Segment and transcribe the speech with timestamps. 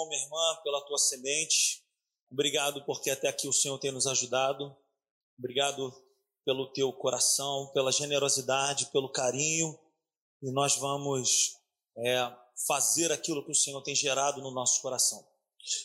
[0.00, 1.84] irmão, minha irmã, pela tua semente.
[2.30, 4.74] Obrigado porque até aqui o Senhor tem nos ajudado.
[5.38, 5.92] Obrigado
[6.44, 9.78] pelo teu coração, pela generosidade, pelo carinho.
[10.42, 11.56] E nós vamos
[11.98, 12.32] é,
[12.66, 15.26] fazer aquilo que o Senhor tem gerado no nosso coração.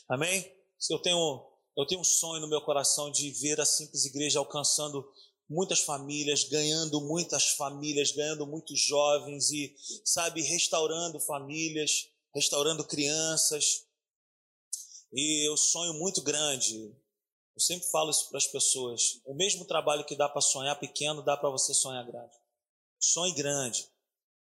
[0.08, 0.54] Amém?
[0.90, 1.46] Eu tenho,
[1.78, 5.06] eu tenho um sonho no meu coração de ver a simples igreja alcançando
[5.50, 13.85] muitas famílias, ganhando muitas famílias, ganhando muitos jovens e, sabe, restaurando famílias, restaurando crianças.
[15.16, 16.94] E eu sonho muito grande.
[17.56, 19.22] Eu sempre falo isso para as pessoas.
[19.26, 22.34] O mesmo trabalho que dá para sonhar pequeno, dá para você sonhar grande.
[23.00, 23.88] Sonhe grande.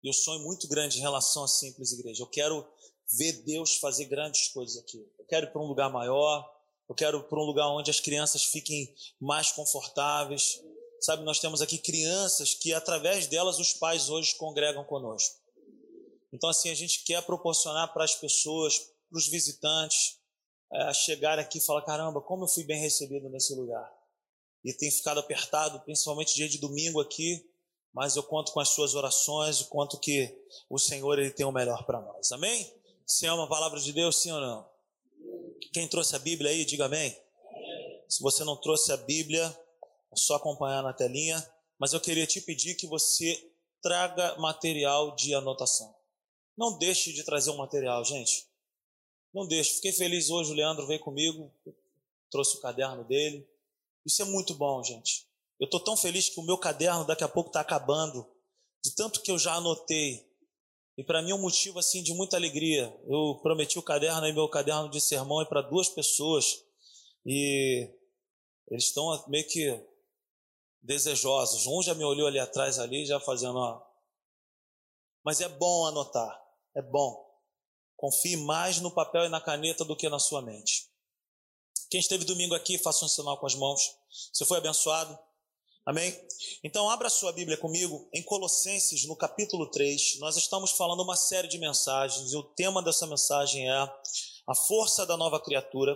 [0.02, 2.24] E eu sonho muito grande em relação à simples igreja.
[2.24, 2.66] Eu quero
[3.12, 5.06] ver Deus fazer grandes coisas aqui.
[5.20, 6.50] Eu quero ir para um lugar maior.
[6.88, 10.62] Eu quero ir para um lugar onde as crianças fiquem mais confortáveis.
[11.02, 15.36] Sabe, nós temos aqui crianças que, através delas, os pais hoje congregam conosco.
[16.32, 20.23] Então, assim, a gente quer proporcionar para as pessoas, para os visitantes,
[20.74, 23.92] é, chegar aqui e falar: caramba, como eu fui bem recebido nesse lugar.
[24.64, 27.46] E tem ficado apertado, principalmente dia de domingo aqui,
[27.94, 30.34] mas eu conto com as suas orações e conto que
[30.70, 32.32] o Senhor ele tem o melhor para nós.
[32.32, 32.74] Amém?
[33.06, 34.70] Você ama a palavra de Deus, sim ou não?
[35.74, 37.16] Quem trouxe a Bíblia aí, diga amém.
[38.08, 39.46] Se você não trouxe a Bíblia,
[40.12, 41.46] é só acompanhar na telinha.
[41.80, 43.52] Mas eu queria te pedir que você
[43.82, 45.94] traga material de anotação.
[46.58, 48.48] Não deixe de trazer o um material, gente.
[49.34, 49.76] Não deixe.
[49.76, 51.52] Fiquei feliz hoje, o Leandro veio comigo,
[52.30, 53.48] trouxe o caderno dele.
[54.06, 55.26] Isso é muito bom, gente.
[55.60, 58.28] Eu estou tão feliz que o meu caderno daqui a pouco está acabando,
[58.84, 60.28] de tanto que eu já anotei.
[60.98, 62.96] E para mim é um motivo assim de muita alegria.
[63.08, 66.64] Eu prometi o caderno aí, meu caderno de sermão é para duas pessoas.
[67.26, 67.90] E
[68.68, 69.82] eles estão meio que
[70.82, 71.66] desejosos.
[71.66, 73.82] Um já me olhou ali atrás, ali, já fazendo, ó.
[75.24, 76.40] Mas é bom anotar,
[76.76, 77.33] é bom.
[78.04, 80.90] Confie mais no papel e na caneta do que na sua mente.
[81.90, 83.96] Quem esteve domingo aqui, faça um sinal com as mãos.
[84.34, 85.18] Você foi abençoado?
[85.86, 86.14] Amém?
[86.66, 90.20] Então, abra sua Bíblia comigo em Colossenses, no capítulo 3.
[90.20, 93.90] Nós estamos falando uma série de mensagens e o tema dessa mensagem é
[94.48, 95.96] a força da nova criatura.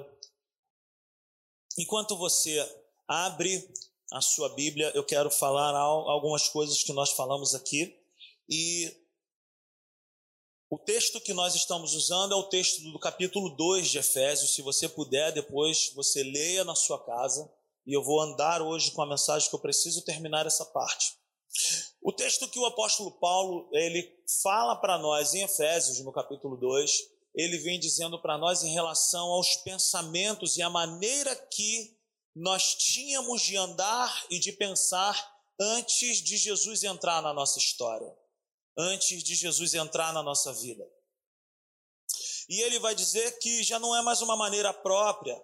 [1.78, 2.58] Enquanto você
[3.06, 3.70] abre
[4.14, 8.00] a sua Bíblia, eu quero falar algumas coisas que nós falamos aqui.
[8.48, 8.96] E
[10.70, 14.54] o texto que nós estamos usando é o texto do capítulo 2 de Efésios.
[14.54, 17.50] Se você puder, depois você leia na sua casa.
[17.86, 21.14] E eu vou andar hoje com a mensagem que eu preciso terminar essa parte.
[22.02, 24.14] O texto que o apóstolo Paulo ele
[24.44, 26.92] fala para nós em Efésios, no capítulo 2,
[27.34, 31.96] ele vem dizendo para nós em relação aos pensamentos e a maneira que
[32.36, 35.16] nós tínhamos de andar e de pensar
[35.60, 38.14] antes de Jesus entrar na nossa história,
[38.78, 40.88] antes de Jesus entrar na nossa vida.
[42.50, 45.42] E ele vai dizer que já não é mais uma maneira própria.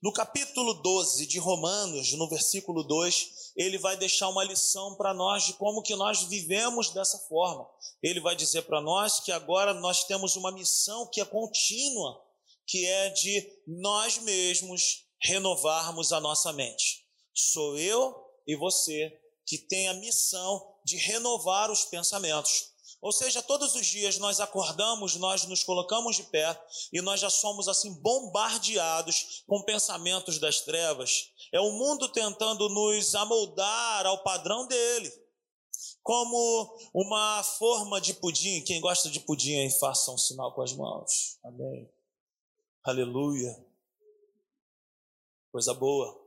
[0.00, 5.44] No capítulo 12 de Romanos, no versículo 2, ele vai deixar uma lição para nós
[5.44, 7.68] de como que nós vivemos dessa forma.
[8.02, 12.22] Ele vai dizer para nós que agora nós temos uma missão que é contínua,
[12.66, 17.04] que é de nós mesmos renovarmos a nossa mente.
[17.34, 18.14] Sou eu
[18.46, 22.73] e você que tem a missão de renovar os pensamentos.
[23.04, 26.58] Ou seja, todos os dias nós acordamos, nós nos colocamos de pé
[26.92, 31.30] e nós já somos assim bombardeados com pensamentos das trevas.
[31.52, 35.12] É o mundo tentando nos amoldar ao padrão dele.
[36.02, 38.62] Como uma forma de pudim.
[38.62, 41.38] Quem gosta de pudim aí, faça um sinal com as mãos.
[41.44, 41.88] Amém.
[42.84, 43.54] Aleluia
[45.54, 46.20] coisa boa.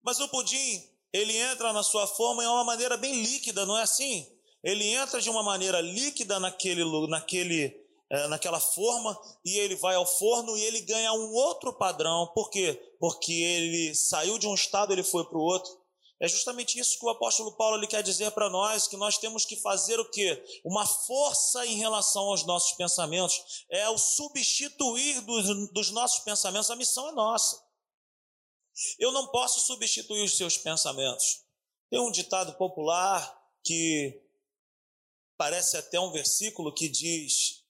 [0.00, 3.82] Mas o pudim, ele entra na sua forma em uma maneira bem líquida, não é
[3.82, 4.24] assim?
[4.68, 7.74] Ele entra de uma maneira líquida naquele, naquele,
[8.10, 12.30] é, naquela forma e ele vai ao forno e ele ganha um outro padrão.
[12.34, 12.74] Por quê?
[13.00, 15.72] Porque ele saiu de um estado, ele foi para o outro.
[16.20, 19.46] É justamente isso que o apóstolo Paulo ele quer dizer para nós, que nós temos
[19.46, 20.44] que fazer o quê?
[20.62, 23.64] Uma força em relação aos nossos pensamentos.
[23.70, 26.70] É o substituir dos, dos nossos pensamentos.
[26.70, 27.58] A missão é nossa.
[28.98, 31.42] Eu não posso substituir os seus pensamentos.
[31.88, 33.34] Tem um ditado popular
[33.64, 34.27] que
[35.38, 37.64] parece até um versículo que diz: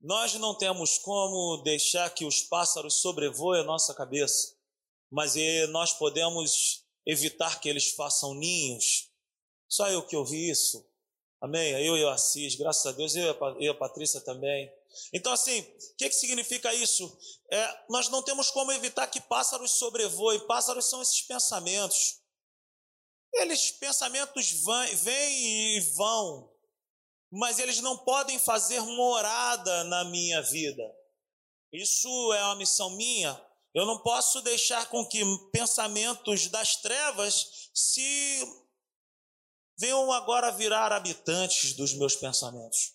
[0.00, 4.56] Nós não temos como deixar que os pássaros sobrevoem a nossa cabeça,
[5.10, 5.34] mas
[5.70, 9.10] nós podemos evitar que eles façam ninhos.
[9.68, 10.86] Só eu que ouvi isso.
[11.40, 11.72] Amém?
[11.84, 14.72] Eu e o Assis, graças a Deus, eu e a Patrícia também.
[15.12, 17.16] Então, assim, o que, que significa isso?
[17.50, 20.46] É, nós não temos como evitar que pássaros sobrevoem.
[20.46, 22.20] Pássaros são esses pensamentos.
[23.34, 24.50] Eles, pensamentos
[25.02, 26.50] vêm e vão,
[27.30, 30.82] mas eles não podem fazer morada na minha vida.
[31.72, 33.40] Isso é uma missão minha.
[33.74, 35.22] Eu não posso deixar com que
[35.52, 38.64] pensamentos das trevas se
[39.78, 42.94] venham agora virar habitantes dos meus pensamentos.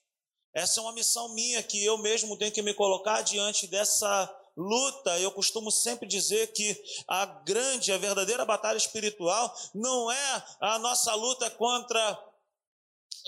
[0.53, 5.18] Essa é uma missão minha que eu mesmo tenho que me colocar diante dessa luta.
[5.19, 11.13] Eu costumo sempre dizer que a grande, a verdadeira batalha espiritual não é a nossa
[11.15, 12.32] luta contra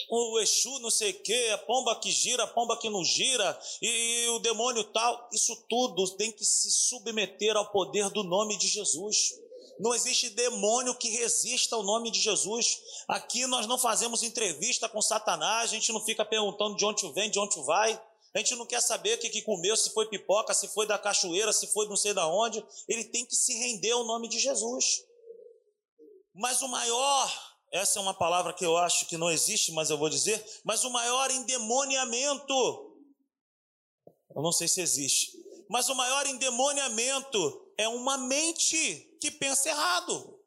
[0.09, 3.59] o Exu não sei o quê, a pomba que gira, a pomba que não gira,
[3.81, 5.29] e o demônio tal.
[5.31, 9.33] Isso tudo tem que se submeter ao poder do nome de Jesus.
[9.79, 12.81] Não existe demônio que resista ao nome de Jesus.
[13.07, 17.29] Aqui nós não fazemos entrevista com Satanás, a gente não fica perguntando de onde vem,
[17.29, 18.01] de onde vai.
[18.33, 20.97] A gente não quer saber o que, que comeu, se foi pipoca, se foi da
[20.97, 22.63] cachoeira, se foi não sei da onde.
[22.87, 25.05] Ele tem que se render ao nome de Jesus.
[26.33, 29.97] Mas o maior, essa é uma palavra que eu acho que não existe, mas eu
[29.97, 32.53] vou dizer, mas o maior endemoniamento,
[34.33, 35.37] eu não sei se existe,
[35.69, 40.39] mas o maior endemoniamento é uma mente que pensa errado.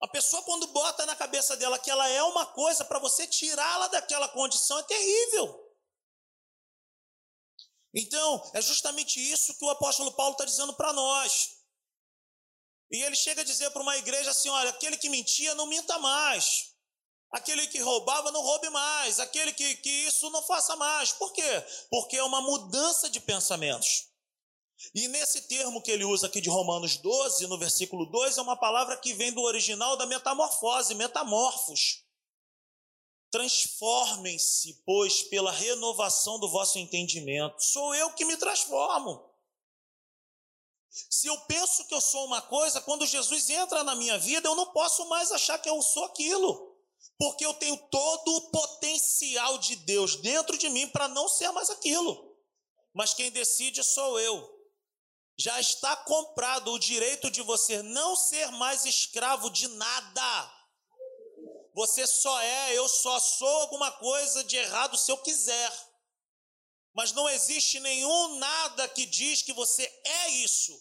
[0.00, 3.88] A pessoa, quando bota na cabeça dela que ela é uma coisa, para você tirá-la
[3.88, 5.60] daquela condição é terrível.
[7.92, 11.63] Então, é justamente isso que o apóstolo Paulo está dizendo para nós.
[12.90, 15.98] E ele chega a dizer para uma igreja assim: olha, aquele que mentia, não minta
[15.98, 16.72] mais.
[17.30, 19.18] Aquele que roubava, não roube mais.
[19.18, 21.12] Aquele que, que isso, não faça mais.
[21.12, 21.64] Por quê?
[21.90, 24.08] Porque é uma mudança de pensamentos.
[24.94, 28.56] E nesse termo que ele usa aqui de Romanos 12, no versículo 2, é uma
[28.56, 32.04] palavra que vem do original da metamorfose, metamorfos.
[33.30, 37.60] Transformem-se, pois, pela renovação do vosso entendimento.
[37.60, 39.33] Sou eu que me transformo.
[41.10, 44.54] Se eu penso que eu sou uma coisa, quando Jesus entra na minha vida, eu
[44.54, 46.72] não posso mais achar que eu sou aquilo.
[47.18, 51.70] Porque eu tenho todo o potencial de Deus dentro de mim para não ser mais
[51.70, 52.36] aquilo.
[52.92, 54.54] Mas quem decide sou eu
[55.36, 60.52] já está comprado o direito de você não ser mais escravo de nada.
[61.74, 65.72] Você só é, eu só sou alguma coisa de errado se eu quiser.
[66.94, 70.72] Mas não existe nenhum nada que diz que você é isso.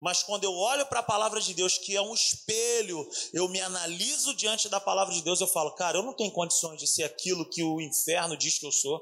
[0.00, 3.60] Mas quando eu olho para a palavra de Deus, que é um espelho, eu me
[3.60, 7.02] analiso diante da palavra de Deus, eu falo, cara, eu não tenho condições de ser
[7.02, 9.00] aquilo que o inferno diz que eu sou.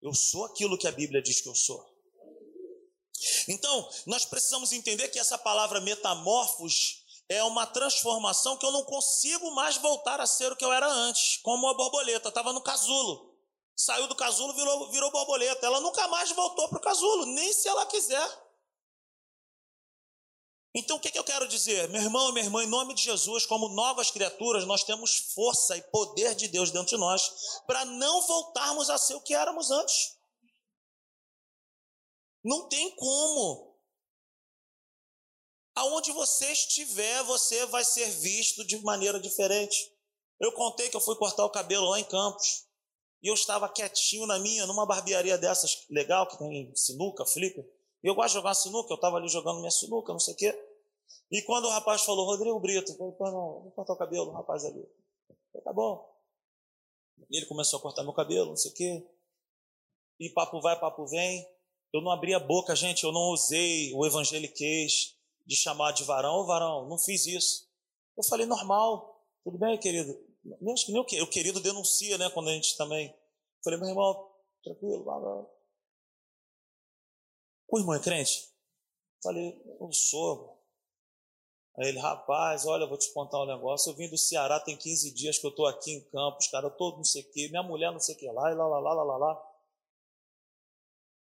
[0.00, 1.84] Eu sou aquilo que a Bíblia diz que eu sou.
[3.48, 9.50] Então, nós precisamos entender que essa palavra metamorfos é uma transformação que eu não consigo
[9.50, 13.35] mais voltar a ser o que eu era antes, como a borboleta, estava no casulo.
[13.76, 15.66] Saiu do casulo, virou, virou borboleta.
[15.66, 18.46] Ela nunca mais voltou para o casulo, nem se ela quiser.
[20.78, 21.88] Então, o que, que eu quero dizer?
[21.88, 25.74] Meu irmão e minha irmã, em nome de Jesus, como novas criaturas, nós temos força
[25.74, 29.70] e poder de Deus dentro de nós para não voltarmos a ser o que éramos
[29.70, 30.16] antes.
[32.44, 33.74] Não tem como.
[35.74, 39.90] Aonde você estiver, você vai ser visto de maneira diferente.
[40.38, 42.65] Eu contei que eu fui cortar o cabelo lá em Campos.
[43.22, 47.64] E eu estava quietinho na minha, numa barbearia dessas legal, que tem sinuca, flipper.
[48.02, 50.36] E eu gosto de jogar sinuca, eu estava ali jogando minha sinuca, não sei o
[50.36, 50.66] quê.
[51.30, 54.64] E quando o rapaz falou, Rodrigo Brito, eu não, vou cortar o cabelo, o rapaz
[54.64, 54.78] ali.
[54.78, 56.08] Eu falei, tá bom.
[57.30, 59.06] E ele começou a cortar meu cabelo, não sei o quê.
[60.20, 61.46] E papo vai, papo vem.
[61.92, 66.36] Eu não abri a boca, gente, eu não usei o evangeliquez de chamar de varão,
[66.36, 67.68] ô varão, não fiz isso.
[68.16, 70.16] Eu falei, normal, tudo bem, querido?
[70.60, 73.14] Mesmo que nem o querido denuncia, né, quando a gente também.
[73.62, 75.46] Falei, meu irmão, tranquilo, blá, blá.
[77.68, 78.48] O irmão é crente?
[79.22, 80.56] Falei, eu sou.
[81.78, 83.90] Aí ele, rapaz, olha, eu vou te contar um negócio.
[83.90, 86.98] Eu vim do Ceará tem 15 dias que eu estou aqui em Campos, cara, todo
[86.98, 88.94] não sei o quê, minha mulher não sei o que lá, e lá, lá, lá,
[88.94, 89.52] lá, lá, lá.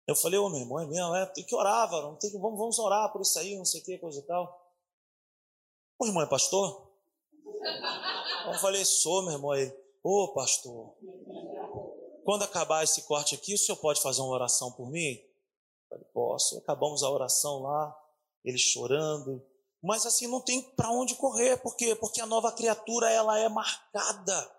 [0.07, 2.59] Eu falei, ô meu irmão, é mesmo, é, tem que orar, varão, tem que, vamos,
[2.59, 4.73] vamos orar por isso aí, não sei o que, coisa e tal.
[5.99, 6.86] O irmão é pastor?
[8.47, 9.55] Eu falei, sou, meu irmão.
[9.55, 10.95] Ele, ô pastor,
[12.25, 15.15] quando acabar esse corte aqui, o senhor pode fazer uma oração por mim?
[15.15, 16.59] Eu falei, posso.
[16.59, 17.97] Acabamos a oração lá,
[18.45, 19.45] ele chorando.
[19.83, 21.57] Mas assim, não tem para onde correr.
[21.59, 21.95] Por quê?
[21.95, 24.57] Porque a nova criatura, ela é marcada.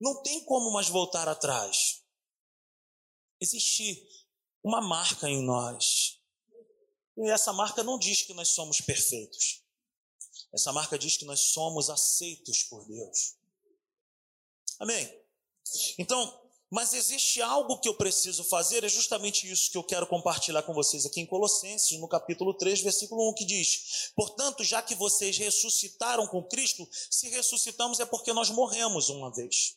[0.00, 2.02] Não tem como mais voltar atrás.
[3.40, 4.08] Existe
[4.62, 6.20] uma marca em nós.
[7.18, 9.65] E essa marca não diz que nós somos perfeitos.
[10.56, 13.34] Essa marca diz que nós somos aceitos por Deus.
[14.78, 15.22] Amém?
[15.98, 20.62] Então, mas existe algo que eu preciso fazer, é justamente isso que eu quero compartilhar
[20.62, 24.94] com vocês aqui em Colossenses, no capítulo 3, versículo 1, que diz: Portanto, já que
[24.94, 29.76] vocês ressuscitaram com Cristo, se ressuscitamos é porque nós morremos uma vez.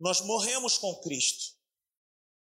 [0.00, 1.54] Nós morremos com Cristo.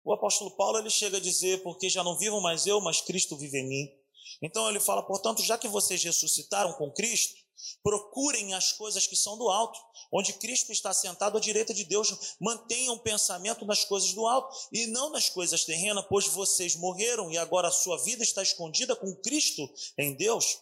[0.02, 3.36] O apóstolo Paulo ele chega a dizer: Porque já não vivo mais eu, mas Cristo
[3.36, 4.01] vive em mim.
[4.42, 7.40] Então ele fala: Portanto, já que vocês ressuscitaram com Cristo,
[7.82, 9.78] procurem as coisas que são do alto,
[10.12, 12.36] onde Cristo está sentado à direita de Deus.
[12.40, 17.38] Mantenham pensamento nas coisas do alto e não nas coisas terrenas, pois vocês morreram e
[17.38, 20.58] agora a sua vida está escondida com Cristo em Deus.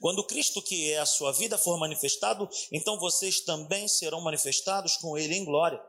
[0.00, 5.16] Quando Cristo, que é a sua vida, for manifestado, então vocês também serão manifestados com
[5.16, 5.80] Ele em glória.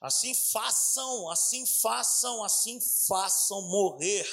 [0.00, 4.26] Assim façam, assim façam, assim façam morrer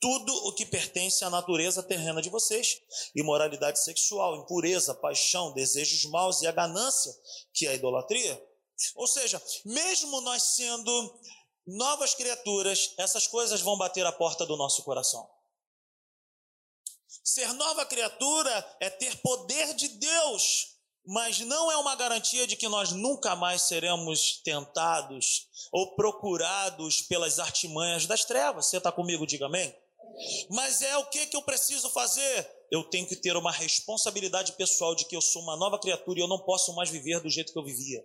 [0.00, 2.80] tudo o que pertence à natureza terrena de vocês:
[3.14, 7.12] imoralidade sexual, impureza, paixão, desejos maus e a ganância,
[7.52, 8.42] que é a idolatria.
[8.94, 11.20] Ou seja, mesmo nós sendo
[11.66, 15.28] novas criaturas, essas coisas vão bater a porta do nosso coração.
[17.24, 22.68] Ser nova criatura é ter poder de Deus, mas não é uma garantia de que
[22.68, 28.66] nós nunca mais seremos tentados ou procurados pelas artimanhas das trevas.
[28.66, 29.26] Você está comigo?
[29.26, 29.74] Diga amém.
[30.50, 32.50] Mas é o que, que eu preciso fazer?
[32.70, 36.22] Eu tenho que ter uma responsabilidade pessoal de que eu sou uma nova criatura e
[36.22, 38.04] eu não posso mais viver do jeito que eu vivia.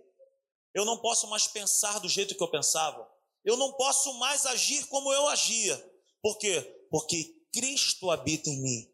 [0.74, 3.08] Eu não posso mais pensar do jeito que eu pensava.
[3.44, 5.78] Eu não posso mais agir como eu agia.
[6.22, 6.62] Por quê?
[6.90, 8.94] Porque Cristo habita em mim.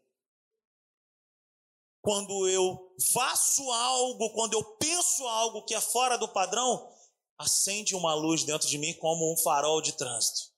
[2.02, 6.90] Quando eu faço algo, quando eu penso algo que é fora do padrão,
[7.38, 10.49] acende uma luz dentro de mim como um farol de trânsito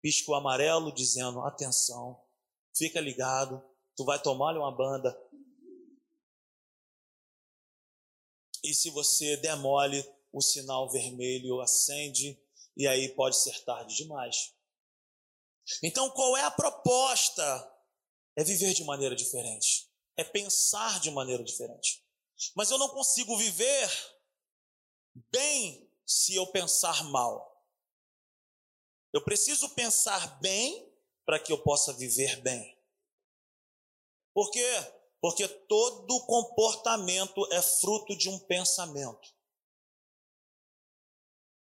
[0.00, 2.20] pisco amarelo dizendo: atenção,
[2.76, 3.62] fica ligado,
[3.96, 5.16] tu vai tomar uma banda.
[8.64, 12.38] E se você demole, o sinal vermelho acende
[12.76, 14.54] e aí pode ser tarde demais.
[15.82, 17.74] Então, qual é a proposta?
[18.36, 22.04] É viver de maneira diferente, é pensar de maneira diferente.
[22.54, 23.90] Mas eu não consigo viver
[25.32, 27.47] bem se eu pensar mal.
[29.12, 30.92] Eu preciso pensar bem
[31.24, 32.78] para que eu possa viver bem.
[34.34, 34.70] Por quê?
[35.20, 39.34] Porque todo comportamento é fruto de um pensamento.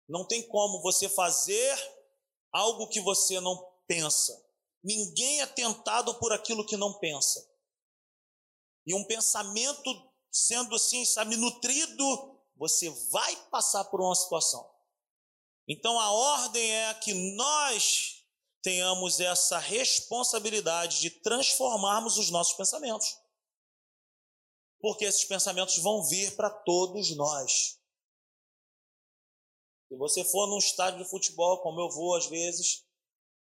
[0.07, 2.03] Não tem como você fazer
[2.51, 4.39] algo que você não pensa.
[4.83, 7.49] Ninguém é tentado por aquilo que não pensa.
[8.85, 14.72] E um pensamento sendo assim, sabe, nutrido, você vai passar por uma situação.
[15.67, 18.24] Então a ordem é que nós
[18.62, 23.17] tenhamos essa responsabilidade de transformarmos os nossos pensamentos.
[24.79, 27.77] Porque esses pensamentos vão vir para todos nós.
[29.88, 32.84] Se você for num estádio de futebol, como eu vou às vezes,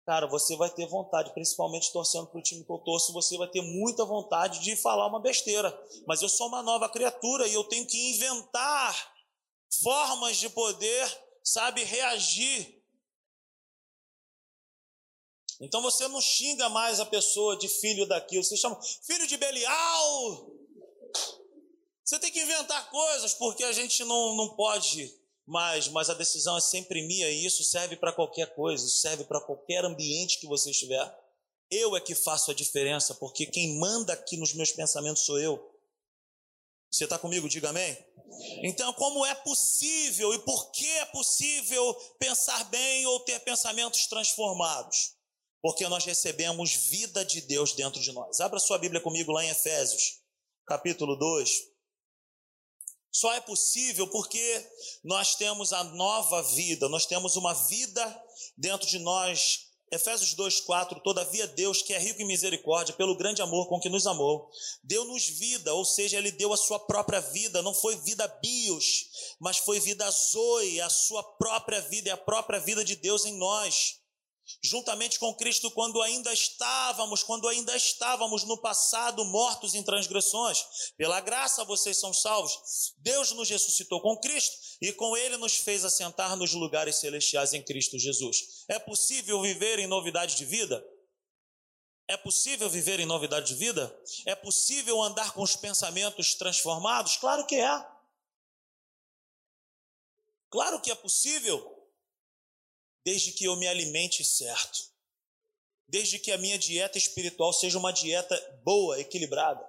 [0.05, 3.49] cara, você vai ter vontade, principalmente torcendo para o time que eu torço, você vai
[3.49, 5.73] ter muita vontade de falar uma besteira.
[6.07, 9.15] Mas eu sou uma nova criatura e eu tenho que inventar
[9.83, 12.83] formas de poder sabe reagir.
[15.61, 20.51] Então você não xinga mais a pessoa de filho daquilo, você chama filho de Belial.
[22.05, 26.57] Você tem que inventar coisas, porque a gente não, não pode mais, mas a decisão
[26.57, 30.47] é sempre minha e isso serve para qualquer coisa, isso serve para qualquer ambiente que
[30.47, 31.19] você estiver.
[31.71, 35.72] Eu é que faço a diferença, porque quem manda aqui nos meus pensamentos sou eu.
[36.93, 37.49] Você está comigo?
[37.49, 37.97] Diga amém.
[38.63, 45.15] Então, como é possível e por que é possível pensar bem ou ter pensamentos transformados?
[45.63, 48.41] Porque nós recebemos vida de Deus dentro de nós.
[48.41, 50.21] Abra sua Bíblia comigo lá em Efésios,
[50.67, 51.51] capítulo 2.
[53.11, 54.71] Só é possível porque
[55.05, 58.25] nós temos a nova vida, nós temos uma vida
[58.57, 63.69] dentro de nós Efésios 2,4: Todavia Deus, que é rico em misericórdia, pelo grande amor
[63.69, 64.51] com que nos amou,
[64.83, 69.59] deu-nos vida, ou seja, Ele deu a sua própria vida, não foi vida bios, mas
[69.59, 74.02] foi vida zoe, a sua própria vida, é a própria vida de Deus em nós
[74.63, 80.93] juntamente com Cristo quando ainda estávamos, quando ainda estávamos no passado mortos em transgressões.
[80.97, 82.95] Pela graça vocês são salvos.
[82.99, 87.63] Deus nos ressuscitou com Cristo e com ele nos fez assentar nos lugares celestiais em
[87.63, 88.65] Cristo Jesus.
[88.69, 90.85] É possível viver em novidade de vida?
[92.09, 93.95] É possível viver em novidade de vida?
[94.27, 97.17] É possível andar com os pensamentos transformados?
[97.17, 97.87] Claro que é.
[100.51, 101.82] Claro que é possível
[103.05, 104.79] desde que eu me alimente certo,
[105.89, 109.67] desde que a minha dieta espiritual seja uma dieta boa, equilibrada.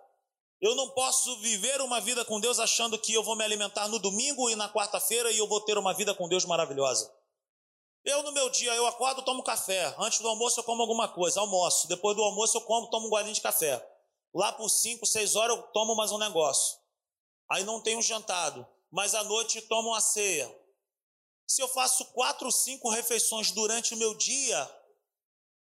[0.61, 3.99] Eu não posso viver uma vida com Deus achando que eu vou me alimentar no
[3.99, 7.13] domingo e na quarta-feira e eu vou ter uma vida com Deus maravilhosa.
[8.05, 9.93] Eu no meu dia, eu acordo, tomo café.
[9.97, 11.87] Antes do almoço eu como alguma coisa, almoço.
[11.87, 13.85] Depois do almoço eu como, tomo um golinho de café.
[14.33, 16.77] Lá por 5, 6 horas eu tomo mais um negócio.
[17.49, 18.65] Aí não tenho jantado.
[18.91, 20.49] Mas à noite tomo uma ceia.
[21.53, 24.75] Se eu faço quatro, cinco refeições durante o meu dia,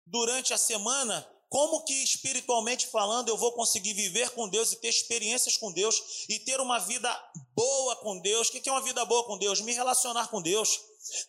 [0.05, 4.87] durante a semana, como que espiritualmente falando eu vou conseguir viver com Deus e ter
[4.87, 7.13] experiências com Deus e ter uma vida
[7.53, 8.47] boa com Deus?
[8.47, 9.59] O que é uma vida boa com Deus?
[9.59, 10.79] Me relacionar com Deus,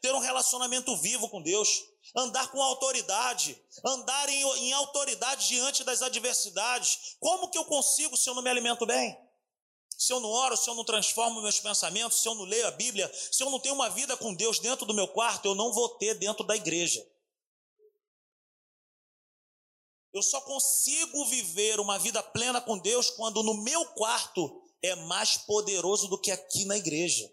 [0.01, 1.69] ter um relacionamento vivo com Deus,
[2.15, 7.17] andar com autoridade, andar em, em autoridade diante das adversidades.
[7.19, 9.19] Como que eu consigo se eu não me alimento bem?
[10.03, 12.73] Se eu não oro, se eu não transformo meus pensamentos, se eu não leio a
[12.73, 15.73] Bíblia, se eu não tenho uma vida com Deus dentro do meu quarto, eu não
[15.73, 17.09] vou ter dentro da igreja.
[20.13, 25.37] Eu só consigo viver uma vida plena com Deus quando no meu quarto é mais
[25.37, 27.33] poderoso do que aqui na igreja.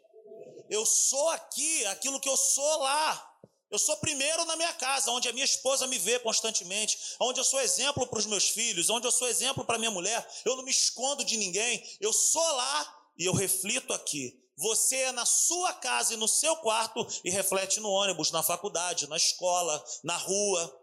[0.70, 3.29] Eu sou aqui aquilo que eu sou lá.
[3.72, 7.44] Eu sou primeiro na minha casa, onde a minha esposa me vê constantemente, onde eu
[7.44, 10.28] sou exemplo para os meus filhos, onde eu sou exemplo para minha mulher.
[10.44, 11.84] Eu não me escondo de ninguém.
[12.02, 14.40] Eu sou lá e eu reflito aqui.
[14.58, 19.08] Você é na sua casa e no seu quarto e reflete no ônibus, na faculdade,
[19.08, 20.79] na escola, na rua.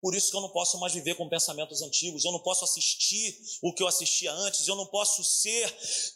[0.00, 3.38] Por isso que eu não posso mais viver com pensamentos antigos, eu não posso assistir
[3.60, 5.68] o que eu assistia antes, eu não posso ser,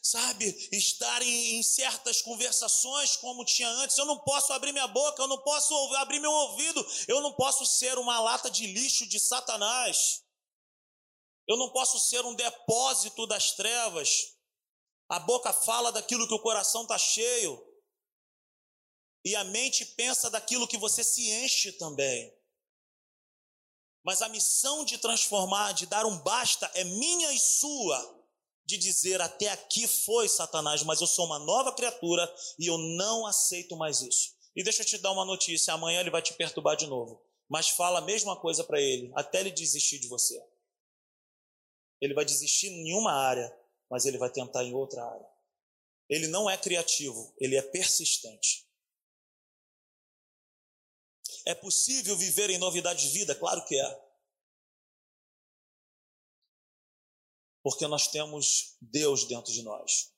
[0.03, 5.23] sabe, estar em, em, certas conversações como tinha antes, eu não posso abrir minha boca,
[5.23, 9.21] eu não posso abrir meu ouvido, eu não posso ser uma lata de lixo de
[9.21, 10.23] Satanás,
[11.47, 14.35] eu não posso ser um depósito das trevas.
[15.11, 17.63] A boca fala daquilo que o coração está cheio,
[19.23, 22.33] e a mente pensa daquilo que você se enche também.
[24.05, 28.23] Mas a missão de transformar, de dar um basta, é minha e sua.
[28.67, 33.27] De dizer até aqui foi Satanás, mas eu sou uma nova criatura e eu não
[33.27, 34.35] aceito mais isso.
[34.55, 37.23] E deixa eu te dar uma notícia: amanhã ele vai te perturbar de novo.
[37.49, 40.43] Mas fala a mesma coisa para ele, até ele desistir de você.
[42.01, 43.55] Ele vai desistir em uma área,
[43.91, 45.29] mas ele vai tentar em outra área.
[46.09, 48.64] Ele não é criativo, ele é persistente.
[51.47, 53.35] É possível viver em novidade de vida?
[53.35, 54.05] Claro que é.
[57.63, 60.13] Porque nós temos Deus dentro de nós.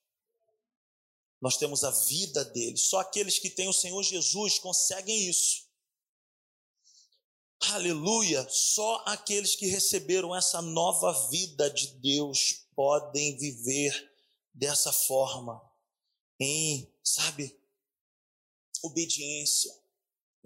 [1.41, 2.77] Nós temos a vida dele.
[2.77, 5.67] Só aqueles que têm o Senhor Jesus conseguem isso.
[7.61, 8.47] Aleluia!
[8.49, 14.15] Só aqueles que receberam essa nova vida de Deus podem viver
[14.53, 15.61] dessa forma,
[16.39, 17.59] em, sabe,
[18.83, 19.86] obediência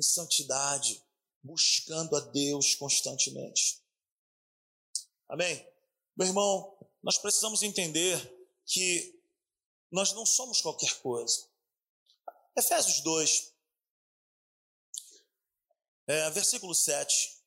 [0.01, 1.05] em santidade,
[1.43, 3.83] buscando a Deus constantemente.
[5.29, 5.65] Amém?
[6.17, 8.19] Meu irmão, nós precisamos entender
[8.65, 9.15] que
[9.93, 11.47] nós não somos qualquer coisa.
[12.57, 13.53] Efésios 2,
[16.07, 17.39] é, versículo 7,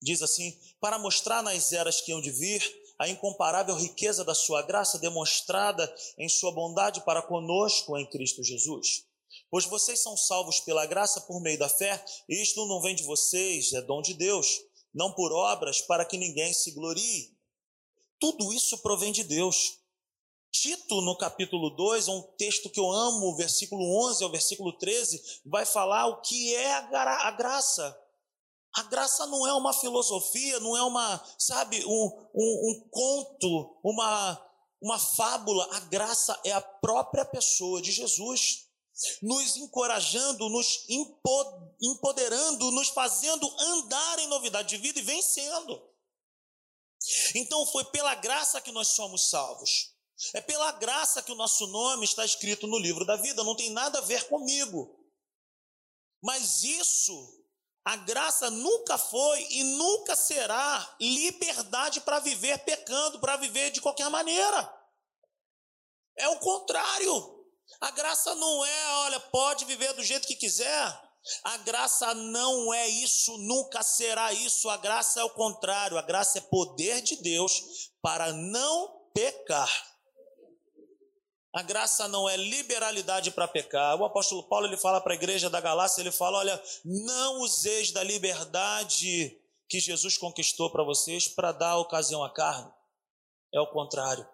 [0.00, 2.62] diz assim: Para mostrar nas eras que hão de vir
[2.98, 9.09] a incomparável riqueza da sua graça demonstrada em sua bondade para conosco em Cristo Jesus.
[9.50, 13.02] Pois vocês são salvos pela graça por meio da fé, e isto não vem de
[13.02, 14.60] vocês, é dom de Deus,
[14.94, 17.36] não por obras, para que ninguém se glorie.
[18.20, 19.80] Tudo isso provém de Deus.
[20.52, 24.76] Tito, no capítulo 2, é um texto que eu amo, o versículo 11 ao versículo
[24.78, 27.96] 13, vai falar o que é a graça.
[28.76, 34.40] A graça não é uma filosofia, não é uma, sabe, um, um, um conto, uma,
[34.80, 35.68] uma fábula.
[35.72, 38.69] A graça é a própria pessoa de Jesus
[39.22, 40.84] nos encorajando, nos
[41.80, 45.90] empoderando, nos fazendo andar em novidade de vida e vencendo.
[47.34, 49.94] Então foi pela graça que nós somos salvos.
[50.34, 53.70] É pela graça que o nosso nome está escrito no livro da vida, não tem
[53.70, 55.00] nada a ver comigo.
[56.22, 57.42] Mas isso,
[57.82, 64.10] a graça nunca foi e nunca será liberdade para viver pecando, para viver de qualquer
[64.10, 64.70] maneira.
[66.18, 67.39] É o contrário.
[67.80, 71.10] A graça não é, olha, pode viver do jeito que quiser.
[71.44, 74.70] A graça não é isso, nunca será isso.
[74.70, 75.98] A graça é o contrário.
[75.98, 79.70] A graça é poder de Deus para não pecar.
[81.52, 84.00] A graça não é liberalidade para pecar.
[84.00, 87.90] O apóstolo Paulo ele fala para a igreja da Galácia, ele fala: "Olha, não useis
[87.90, 89.36] da liberdade
[89.68, 92.72] que Jesus conquistou para vocês para dar ocasião à carne".
[93.52, 94.26] É o contrário.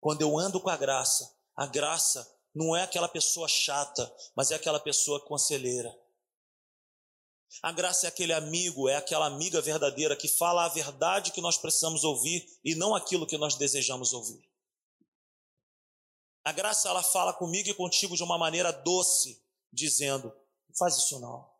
[0.00, 4.54] Quando eu ando com a graça, a graça não é aquela pessoa chata, mas é
[4.54, 5.94] aquela pessoa conselheira.
[7.62, 11.58] A graça é aquele amigo, é aquela amiga verdadeira que fala a verdade que nós
[11.58, 14.42] precisamos ouvir e não aquilo que nós desejamos ouvir.
[16.44, 20.28] A graça ela fala comigo e contigo de uma maneira doce, dizendo:
[20.68, 21.50] não faz isso não.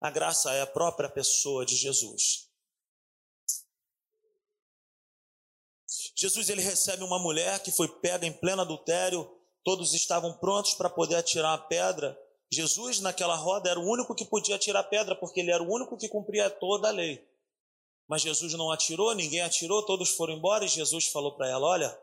[0.00, 2.49] A graça é a própria pessoa de Jesus.
[6.20, 9.26] Jesus ele recebe uma mulher que foi pega em pleno adultério,
[9.64, 12.14] todos estavam prontos para poder atirar a pedra.
[12.52, 15.72] Jesus, naquela roda, era o único que podia atirar a pedra, porque ele era o
[15.72, 17.26] único que cumpria toda a lei.
[18.06, 22.02] Mas Jesus não atirou, ninguém atirou, todos foram embora e Jesus falou para ela: Olha,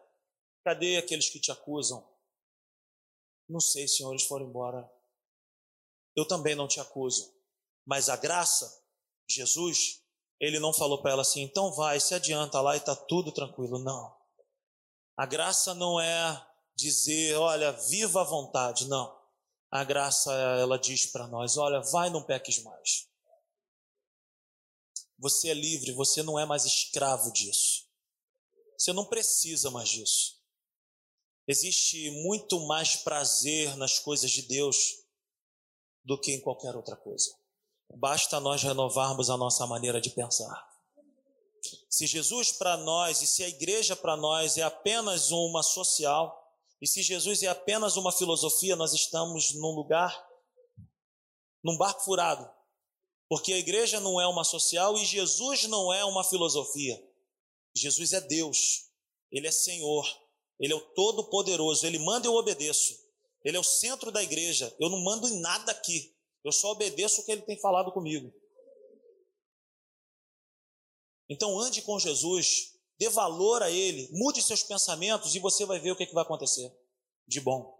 [0.64, 2.04] cadê aqueles que te acusam?
[3.48, 4.92] Não sei, Senhor, eles foram embora.
[6.16, 7.32] Eu também não te acuso.
[7.86, 8.84] Mas a graça,
[9.30, 10.02] Jesus,
[10.40, 13.80] ele não falou para ela assim, então vai, se adianta lá e está tudo tranquilo.
[13.80, 14.16] Não.
[15.16, 18.88] A graça não é dizer, olha, viva a vontade.
[18.88, 19.18] Não.
[19.72, 23.08] A graça, ela diz para nós, olha, vai, não peques mais.
[25.20, 27.88] Você é livre, você não é mais escravo disso.
[28.78, 30.38] Você não precisa mais disso.
[31.48, 34.78] Existe muito mais prazer nas coisas de Deus
[36.04, 37.36] do que em qualquer outra coisa.
[37.96, 40.68] Basta nós renovarmos a nossa maneira de pensar.
[41.90, 46.48] Se Jesus para nós e se a igreja para nós é apenas uma social,
[46.82, 50.16] e se Jesus é apenas uma filosofia, nós estamos num lugar,
[51.64, 52.48] num barco furado.
[53.28, 57.02] Porque a igreja não é uma social e Jesus não é uma filosofia.
[57.76, 58.90] Jesus é Deus,
[59.32, 60.06] Ele é Senhor,
[60.60, 62.96] Ele é o Todo-Poderoso, Ele manda e eu obedeço.
[63.44, 66.16] Ele é o centro da igreja, eu não mando em nada aqui.
[66.48, 68.34] Eu só obedeço o que ele tem falado comigo.
[71.30, 75.92] Então ande com Jesus, dê valor a ele, mude seus pensamentos e você vai ver
[75.92, 76.74] o que, é que vai acontecer
[77.28, 77.78] de bom.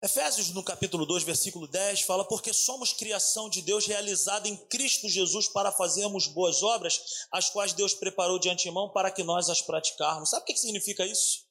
[0.00, 5.08] Efésios, no capítulo 2, versículo 10, fala: Porque somos criação de Deus realizada em Cristo
[5.08, 7.00] Jesus para fazermos boas obras,
[7.32, 10.30] as quais Deus preparou de antemão para que nós as praticarmos.
[10.30, 11.46] Sabe o que significa isso?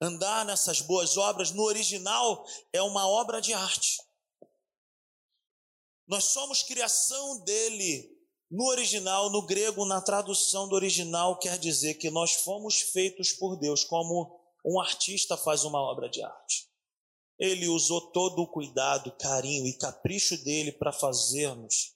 [0.00, 4.00] Andar nessas boas obras, no original é uma obra de arte.
[6.06, 8.18] Nós somos criação dele.
[8.50, 13.56] No original, no grego, na tradução do original, quer dizer que nós fomos feitos por
[13.56, 16.68] Deus, como um artista faz uma obra de arte.
[17.38, 21.94] Ele usou todo o cuidado, carinho e capricho dele para fazermos.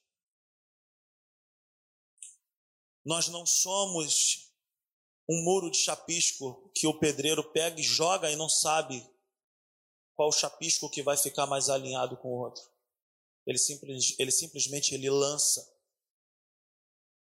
[3.05, 4.54] Nós não somos
[5.29, 9.07] um muro de chapisco que o pedreiro pega e joga e não sabe
[10.15, 12.63] qual chapisco que vai ficar mais alinhado com o outro.
[13.47, 15.67] Ele, simples, ele simplesmente ele lança.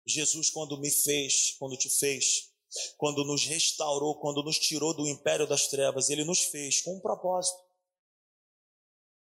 [0.05, 2.51] Jesus, quando me fez, quando te fez,
[2.97, 6.99] quando nos restaurou, quando nos tirou do império das trevas, ele nos fez com um
[6.99, 7.67] propósito.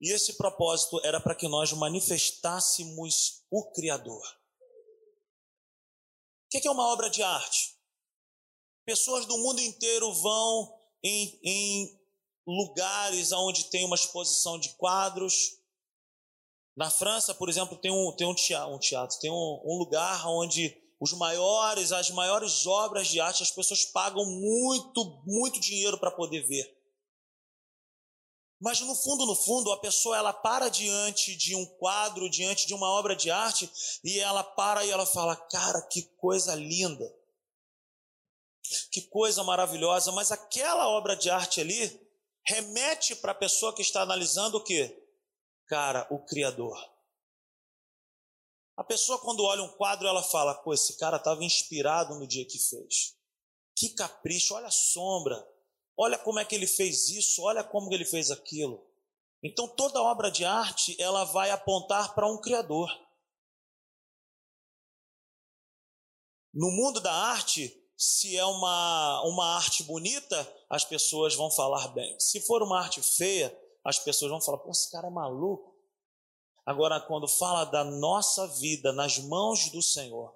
[0.01, 4.23] E esse propósito era para que nós manifestássemos o Criador.
[6.47, 7.75] O que é uma obra de arte?
[8.85, 12.01] Pessoas do mundo inteiro vão em, em
[12.47, 15.59] lugares onde tem uma exposição de quadros.
[16.77, 20.27] Na França, por exemplo, tem um, tem um teatro, um teatro tem um, um lugar
[20.27, 26.11] onde os maiores, as maiores obras de arte, as pessoas pagam muito, muito dinheiro para
[26.11, 26.75] poder ver.
[28.61, 32.75] Mas no fundo, no fundo, a pessoa ela para diante de um quadro, diante de
[32.75, 33.71] uma obra de arte,
[34.03, 37.24] e ela para e ela fala: "Cara, que coisa linda".
[38.91, 42.01] Que coisa maravilhosa, mas aquela obra de arte ali
[42.47, 45.03] remete para a pessoa que está analisando o que?
[45.67, 46.77] Cara, o Criador.
[48.77, 52.45] A pessoa, quando olha um quadro, ela fala: pô, esse cara estava inspirado no dia
[52.45, 53.17] que fez.
[53.77, 55.47] Que capricho, olha a sombra,
[55.97, 58.85] olha como é que ele fez isso, olha como ele fez aquilo.
[59.43, 62.89] Então, toda obra de arte, ela vai apontar para um Criador.
[66.53, 72.19] No mundo da arte, se é uma, uma arte bonita, as pessoas vão falar bem.
[72.19, 75.75] Se for uma arte feia, as pessoas vão falar: pô, esse cara é maluco.
[76.67, 80.35] Agora, quando fala da nossa vida nas mãos do Senhor,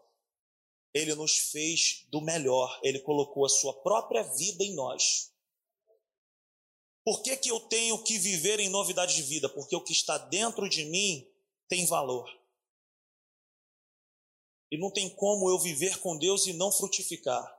[0.92, 5.32] Ele nos fez do melhor, Ele colocou a Sua própria vida em nós.
[7.04, 9.48] Por que, que eu tenho que viver em novidade de vida?
[9.48, 11.26] Porque o que está dentro de mim
[11.66, 12.30] tem valor.
[14.70, 17.56] E não tem como eu viver com Deus e não frutificar.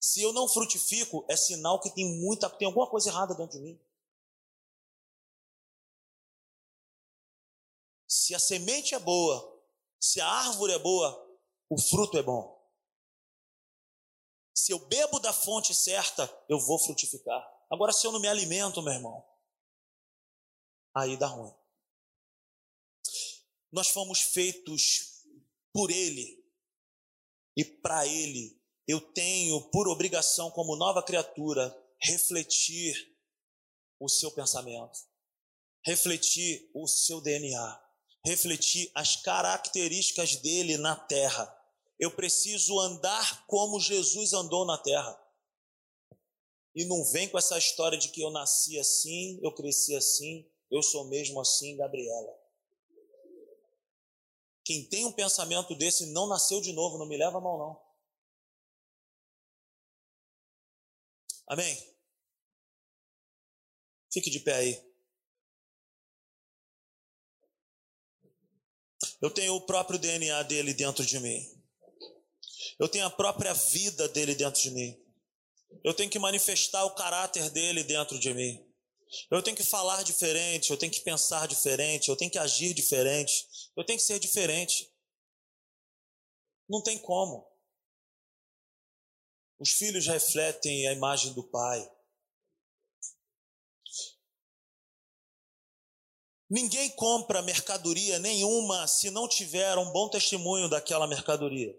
[0.00, 3.64] Se eu não frutifico, é sinal que tem muita, tem alguma coisa errada dentro de
[3.64, 3.80] mim.
[8.06, 9.62] Se a semente é boa,
[9.98, 11.38] se a árvore é boa,
[11.68, 12.54] o fruto é bom.
[14.54, 17.42] Se eu bebo da fonte certa, eu vou frutificar.
[17.70, 19.26] Agora, se eu não me alimento, meu irmão,
[20.94, 21.52] aí dá ruim.
[23.72, 25.24] Nós fomos feitos
[25.72, 26.43] por Ele
[27.56, 28.58] e para Ele.
[28.86, 33.14] Eu tenho por obrigação, como nova criatura, refletir
[33.98, 34.98] o seu pensamento,
[35.84, 37.80] refletir o seu DNA,
[38.24, 41.50] refletir as características dele na terra.
[41.98, 45.18] eu preciso andar como Jesus andou na terra.
[46.74, 50.82] E não vem com essa história de que eu nasci assim, eu cresci assim, eu
[50.82, 52.43] sou mesmo assim, Gabriela.
[54.64, 57.84] Quem tem um pensamento desse não nasceu de novo, não me leva a mal, não.
[61.46, 61.94] Amém?
[64.10, 64.94] Fique de pé aí.
[69.20, 71.42] Eu tenho o próprio DNA dele dentro de mim.
[72.78, 74.98] Eu tenho a própria vida dele dentro de mim.
[75.82, 78.64] Eu tenho que manifestar o caráter dele dentro de mim.
[79.30, 83.46] Eu tenho que falar diferente, eu tenho que pensar diferente, eu tenho que agir diferente,
[83.76, 84.92] eu tenho que ser diferente.
[86.68, 87.46] Não tem como.
[89.58, 91.90] Os filhos refletem a imagem do pai.
[96.48, 101.78] Ninguém compra mercadoria nenhuma se não tiver um bom testemunho daquela mercadoria.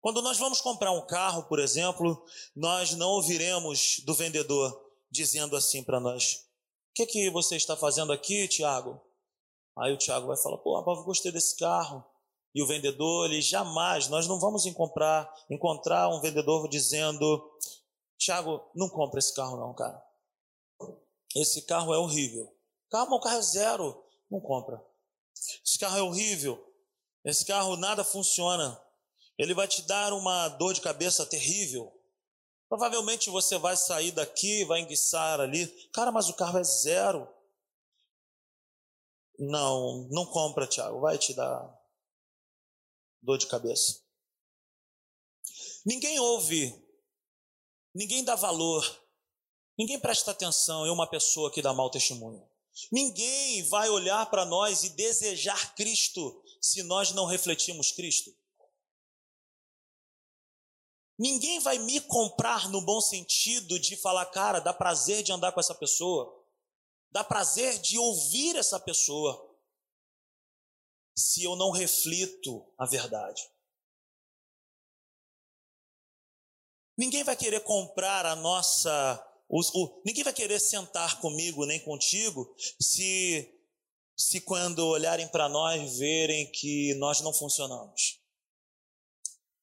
[0.00, 5.82] Quando nós vamos comprar um carro, por exemplo, nós não ouviremos do vendedor dizendo assim
[5.82, 6.46] para nós:
[6.96, 8.98] que, que você está fazendo aqui, Tiago?
[9.78, 12.04] Aí o Tiago vai falar, pô, rapaz, gostei desse carro.
[12.54, 17.52] E o vendedor, ele jamais, nós não vamos encontrar, encontrar um vendedor dizendo,
[18.18, 20.02] Tiago, não compra esse carro não, cara.
[21.34, 22.50] Esse carro é horrível.
[22.90, 24.02] Calma, o carro é zero.
[24.30, 24.82] Não compra.
[25.64, 26.58] Esse carro é horrível.
[27.22, 28.80] Esse carro nada funciona.
[29.36, 31.92] Ele vai te dar uma dor de cabeça terrível.
[32.68, 35.66] Provavelmente você vai sair daqui, vai enguiçar ali.
[35.92, 37.28] Cara, mas o carro é zero.
[39.38, 41.00] Não, não compra, Tiago.
[41.00, 41.76] Vai te dar
[43.22, 44.00] dor de cabeça.
[45.84, 46.74] Ninguém ouve,
[47.94, 48.84] ninguém dá valor,
[49.78, 52.48] ninguém presta atenção em uma pessoa que dá mau testemunho.
[52.90, 58.36] Ninguém vai olhar para nós e desejar Cristo se nós não refletimos Cristo.
[61.18, 65.60] Ninguém vai me comprar no bom sentido de falar, cara, dá prazer de andar com
[65.60, 66.44] essa pessoa,
[67.10, 69.54] dá prazer de ouvir essa pessoa,
[71.16, 73.42] se eu não reflito a verdade.
[76.96, 79.22] Ninguém vai querer comprar a nossa.
[79.48, 83.54] O, o, ninguém vai querer sentar comigo nem contigo se,
[84.16, 88.20] se quando olharem para nós verem que nós não funcionamos.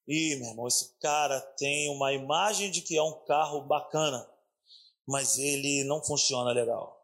[0.08, 4.30] Ih, meu irmão, esse cara tem uma imagem de que é um carro bacana,
[5.08, 7.03] mas ele não funciona legal.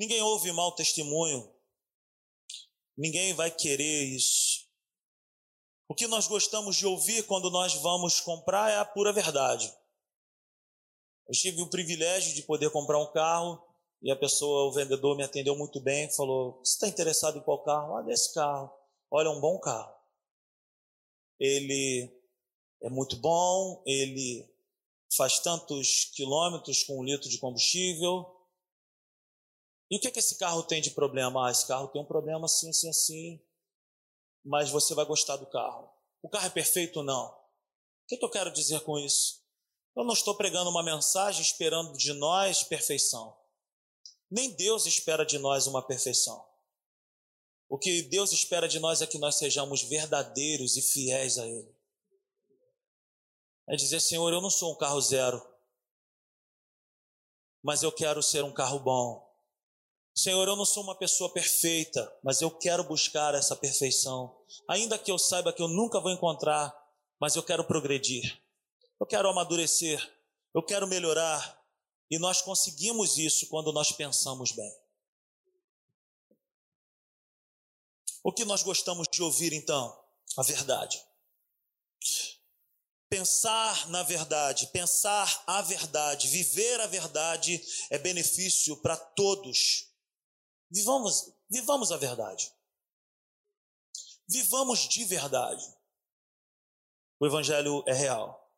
[0.00, 1.52] Ninguém ouve mau testemunho.
[2.96, 4.66] Ninguém vai querer isso.
[5.86, 9.70] O que nós gostamos de ouvir quando nós vamos comprar é a pura verdade.
[11.28, 13.62] Eu tive o privilégio de poder comprar um carro
[14.02, 16.10] e a pessoa, o vendedor, me atendeu muito bem.
[16.12, 17.96] Falou: Você está interessado em qual carro?
[17.96, 18.72] Ah, desse carro.
[19.10, 20.00] Olha, é um bom carro
[21.40, 22.12] ele
[22.82, 24.46] é muito bom, ele
[25.16, 28.26] faz tantos quilômetros com um litro de combustível.
[29.90, 31.48] E o que, é que esse carro tem de problema?
[31.48, 33.40] Ah, esse carro tem um problema assim, assim, assim,
[34.44, 35.90] mas você vai gostar do carro.
[36.22, 37.02] O carro é perfeito?
[37.02, 37.26] Não.
[37.26, 39.40] O que, é que eu quero dizer com isso?
[39.96, 43.36] Eu não estou pregando uma mensagem esperando de nós perfeição.
[44.30, 46.48] Nem Deus espera de nós uma perfeição.
[47.68, 51.74] O que Deus espera de nós é que nós sejamos verdadeiros e fiéis a Ele.
[53.68, 55.40] É dizer, Senhor, eu não sou um carro zero,
[57.62, 59.29] mas eu quero ser um carro bom.
[60.14, 64.36] Senhor, eu não sou uma pessoa perfeita, mas eu quero buscar essa perfeição.
[64.68, 66.74] Ainda que eu saiba que eu nunca vou encontrar,
[67.20, 68.40] mas eu quero progredir.
[68.98, 70.00] Eu quero amadurecer.
[70.52, 71.58] Eu quero melhorar.
[72.10, 74.70] E nós conseguimos isso quando nós pensamos bem.
[78.22, 79.96] O que nós gostamos de ouvir então?
[80.36, 81.02] A verdade.
[83.08, 89.89] Pensar na verdade, pensar a verdade, viver a verdade é benefício para todos.
[90.70, 92.52] Vivamos, vivamos a verdade.
[94.28, 95.64] Vivamos de verdade.
[97.18, 98.48] O Evangelho é real.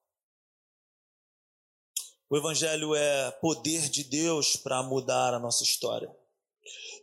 [2.29, 6.14] O Evangelho é poder de Deus para mudar a nossa história.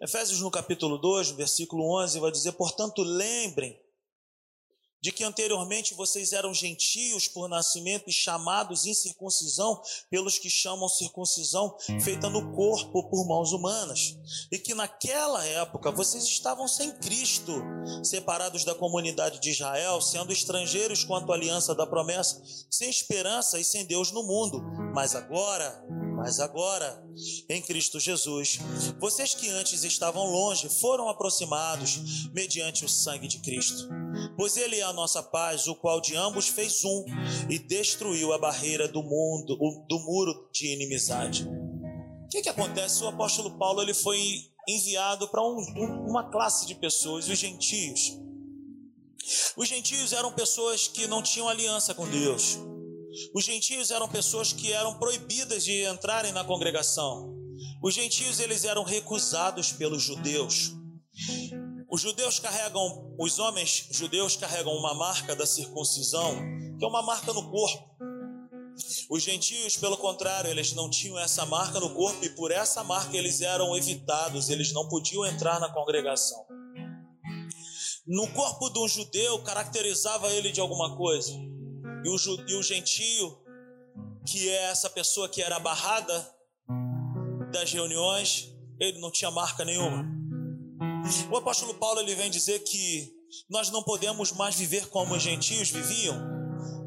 [0.01, 3.81] Efésios no capítulo 2, versículo 11, vai dizer: Portanto, lembrem
[5.01, 11.75] de que anteriormente vocês eram gentios por nascimento e chamados incircuncisão pelos que chamam circuncisão
[12.01, 14.17] feita no corpo por mãos humanas,
[14.51, 17.53] e que naquela época vocês estavam sem Cristo,
[18.03, 23.63] separados da comunidade de Israel, sendo estrangeiros quanto à aliança da promessa, sem esperança e
[23.63, 24.61] sem Deus no mundo.
[24.93, 25.83] Mas agora
[26.19, 27.01] Mas agora,
[27.47, 28.59] em Cristo Jesus,
[28.99, 33.87] vocês que antes estavam longe foram aproximados mediante o sangue de Cristo.
[34.35, 37.05] Pois Ele é a nossa paz, o qual de ambos fez um
[37.49, 41.47] e destruiu a barreira do mundo, do muro de inimizade.
[42.25, 43.01] O que, que acontece?
[43.01, 44.19] O apóstolo Paulo ele foi
[44.67, 45.57] enviado para um,
[46.07, 48.19] uma classe de pessoas, os gentios.
[49.55, 52.59] Os gentios eram pessoas que não tinham aliança com Deus.
[53.33, 57.35] Os gentios eram pessoas que eram proibidas de entrarem na congregação.
[57.83, 60.73] Os gentios eles eram recusados pelos judeus.
[61.91, 66.35] Os judeus carregam, os homens judeus carregam uma marca da circuncisão,
[66.77, 67.89] que é uma marca no corpo.
[69.09, 73.17] Os gentios, pelo contrário, eles não tinham essa marca no corpo e por essa marca
[73.17, 76.45] eles eram evitados, eles não podiam entrar na congregação.
[78.07, 81.33] No corpo de um judeu caracterizava ele de alguma coisa.
[82.03, 82.15] E o,
[82.47, 83.37] e o gentio,
[84.25, 86.35] que é essa pessoa que era barrada
[87.51, 90.05] das reuniões, ele não tinha marca nenhuma.
[91.31, 93.13] O apóstolo Paulo ele vem dizer que
[93.49, 96.17] nós não podemos mais viver como os gentios viviam,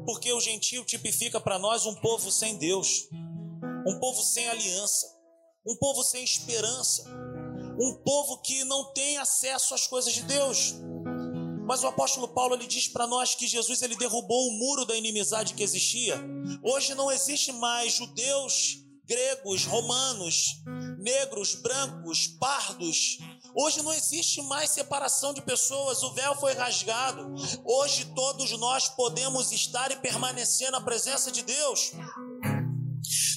[0.05, 3.07] porque o gentio tipifica para nós um povo sem Deus,
[3.87, 5.07] um povo sem aliança,
[5.65, 7.03] um povo sem esperança,
[7.79, 10.75] um povo que não tem acesso às coisas de Deus.
[11.65, 14.95] Mas o apóstolo Paulo ele diz para nós que Jesus ele derrubou o muro da
[14.95, 16.19] inimizade que existia.
[16.61, 20.61] Hoje não existe mais judeus, gregos, romanos,
[20.99, 23.17] negros, brancos, pardos.
[23.55, 27.33] Hoje não existe mais separação de pessoas, o véu foi rasgado.
[27.63, 31.91] Hoje todos nós podemos estar e permanecer na presença de Deus.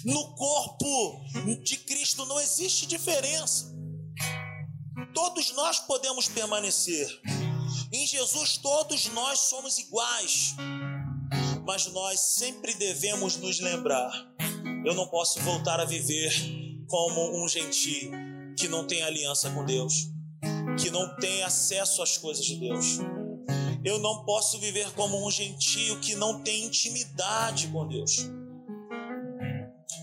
[0.05, 1.21] No corpo
[1.63, 3.75] de Cristo não existe diferença.
[5.13, 7.21] Todos nós podemos permanecer.
[7.93, 10.57] Em Jesus todos nós somos iguais,
[11.65, 14.11] mas nós sempre devemos nos lembrar:
[14.85, 16.33] eu não posso voltar a viver
[16.89, 18.11] como um gentio
[18.59, 20.11] que não tem aliança com Deus,
[20.81, 22.99] que não tem acesso às coisas de Deus.
[23.85, 28.29] Eu não posso viver como um gentio que não tem intimidade com Deus.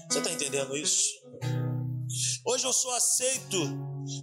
[0.09, 1.21] Você está entendendo isso?
[2.45, 3.57] Hoje eu sou aceito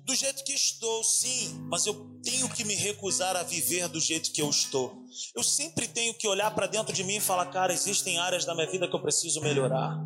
[0.05, 4.33] do jeito que estou, sim, mas eu tenho que me recusar a viver do jeito
[4.33, 5.05] que eu estou.
[5.35, 8.55] Eu sempre tenho que olhar para dentro de mim e falar, cara, existem áreas da
[8.55, 9.99] minha vida que eu preciso melhorar.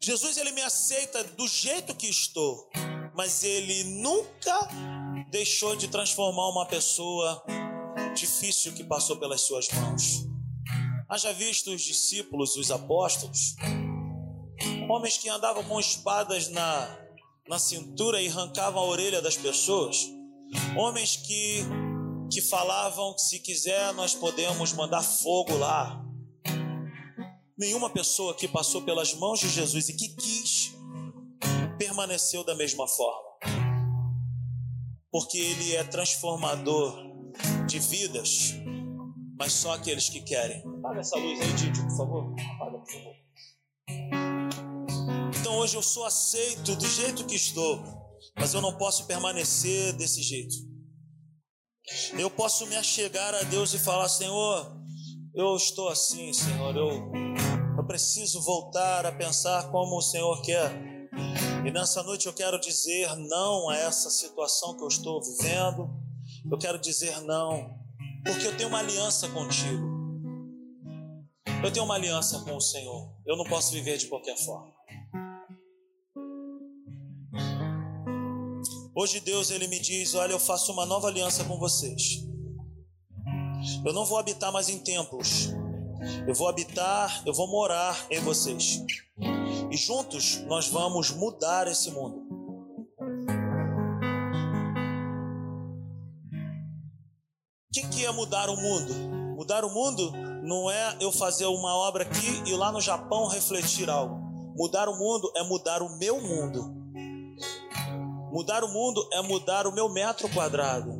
[0.00, 2.68] Jesus ele me aceita do jeito que estou,
[3.16, 4.68] mas ele nunca
[5.30, 7.42] deixou de transformar uma pessoa
[8.14, 10.26] difícil que passou pelas suas mãos.
[11.08, 13.56] Haja visto os discípulos, os apóstolos,
[14.88, 17.03] homens que andavam com espadas na,
[17.48, 20.08] na cintura e arrancavam a orelha das pessoas.
[20.76, 21.62] Homens que,
[22.32, 26.02] que falavam que se quiser nós podemos mandar fogo lá.
[27.56, 30.74] Nenhuma pessoa que passou pelas mãos de Jesus e que quis
[31.78, 33.22] permaneceu da mesma forma.
[35.10, 36.98] Porque ele é transformador
[37.68, 38.54] de vidas,
[39.38, 40.62] mas só aqueles que querem.
[40.78, 42.34] Apaga essa luz aí, Didi, por favor.
[42.56, 43.14] Apaga, por favor.
[45.44, 47.78] Então hoje eu sou aceito do jeito que estou
[48.34, 50.54] mas eu não posso permanecer desse jeito.
[52.18, 54.74] Eu posso me achegar a Deus e falar: Senhor,
[55.34, 57.12] eu estou assim, Senhor, eu,
[57.76, 60.72] eu preciso voltar a pensar como o Senhor quer.
[61.66, 65.90] E nessa noite eu quero dizer não a essa situação que eu estou vivendo.
[66.50, 67.78] Eu quero dizer não,
[68.24, 69.92] porque eu tenho uma aliança contigo.
[71.62, 73.14] Eu tenho uma aliança com o Senhor.
[73.26, 74.72] Eu não posso viver de qualquer forma.
[78.96, 82.24] Hoje Deus ele me diz: "Olha, eu faço uma nova aliança com vocês.
[83.84, 85.48] Eu não vou habitar mais em templos.
[86.28, 88.84] Eu vou habitar, eu vou morar em vocês.
[89.70, 92.22] E juntos nós vamos mudar esse mundo.
[97.76, 98.94] O que é mudar o mundo?
[99.36, 103.88] Mudar o mundo não é eu fazer uma obra aqui e lá no Japão refletir
[103.88, 104.16] algo.
[104.56, 106.83] Mudar o mundo é mudar o meu mundo.
[108.34, 110.90] Mudar o mundo é mudar o meu metro quadrado.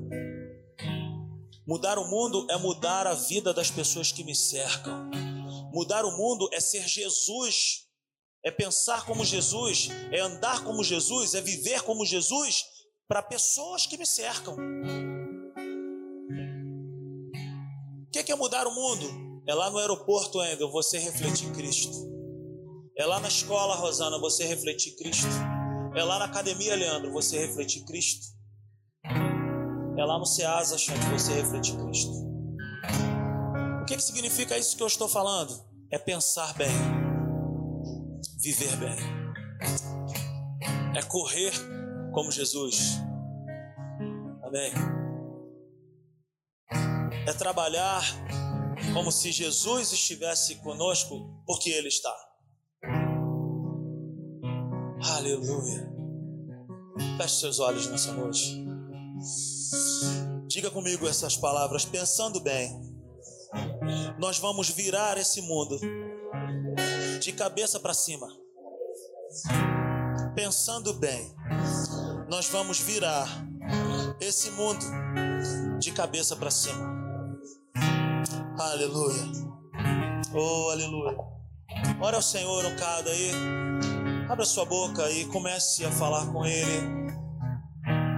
[1.66, 5.10] Mudar o mundo é mudar a vida das pessoas que me cercam.
[5.72, 7.88] Mudar o mundo é ser Jesus,
[8.44, 12.66] é pensar como Jesus, é andar como Jesus, é viver como Jesus
[13.08, 14.54] para pessoas que me cercam.
[18.06, 19.42] O que é mudar o mundo?
[19.48, 21.90] É lá no aeroporto, ainda você refletir Cristo.
[22.96, 25.26] É lá na escola, Rosana, você refletir Cristo.
[25.96, 28.26] É lá na academia, Leandro, você refletir Cristo.
[29.96, 32.12] É lá no Ceasa, Chante, você refletir Cristo.
[33.80, 35.52] O que, que significa isso que eu estou falando?
[35.92, 36.72] É pensar bem.
[38.42, 38.96] viver bem.
[40.96, 41.52] É correr
[42.12, 42.98] como Jesus.
[44.42, 44.72] Amém.
[47.26, 48.02] É trabalhar
[48.92, 52.14] como se Jesus estivesse conosco, porque Ele está.
[55.06, 55.86] Aleluia.
[57.18, 58.64] Feche seus olhos nessa noite.
[60.46, 62.80] Diga comigo essas palavras, pensando bem.
[64.18, 65.78] Nós vamos virar esse mundo
[67.20, 68.26] de cabeça para cima.
[70.34, 71.34] Pensando bem,
[72.30, 73.28] nós vamos virar
[74.18, 74.86] esse mundo
[75.78, 76.94] de cabeça para cima.
[78.58, 79.22] Aleluia.
[80.34, 81.14] Oh, aleluia.
[82.00, 83.93] Ora ao Senhor um cada aí.
[84.28, 87.04] Abra sua boca e comece a falar com Ele.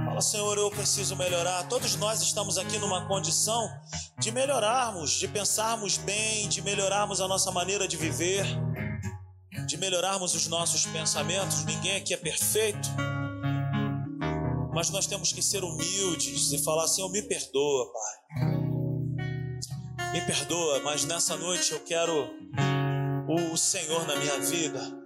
[0.04, 1.68] Fala, Senhor, eu preciso melhorar.
[1.68, 3.68] Todos nós estamos aqui numa condição
[4.20, 8.46] de melhorarmos, de pensarmos bem, de melhorarmos a nossa maneira de viver,
[9.66, 11.64] de melhorarmos os nossos pensamentos.
[11.64, 12.88] Ninguém aqui é perfeito.
[14.72, 18.52] Mas nós temos que ser humildes e falar, Senhor, me perdoa, Pai.
[20.12, 22.30] Me perdoa, mas nessa noite eu quero
[23.28, 25.05] o Senhor na minha vida.